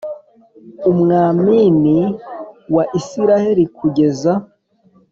umwamin 0.91 1.87
wa 2.75 2.83
Isirayeli 2.99 3.65
kugeza 3.77 4.31